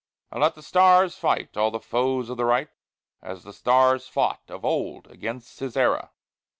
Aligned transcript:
And 0.31 0.41
let 0.41 0.55
thy 0.55 0.61
stars 0.61 1.15
fight 1.15 1.55
all 1.55 1.69
the 1.69 1.79
foes 1.79 2.31
of 2.31 2.37
the 2.37 2.45
Right 2.45 2.69
As 3.21 3.43
the 3.43 3.53
stars 3.53 4.07
fought 4.07 4.41
of 4.49 4.65
old 4.65 5.05
against 5.11 5.53
Sisera." 5.55 6.09